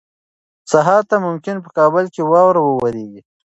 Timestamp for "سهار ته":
0.71-1.15